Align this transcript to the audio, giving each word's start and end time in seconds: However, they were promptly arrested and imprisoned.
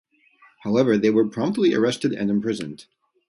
However, 0.63 0.97
they 0.97 1.11
were 1.11 1.27
promptly 1.27 1.75
arrested 1.75 2.11
and 2.11 2.31
imprisoned. 2.31 2.87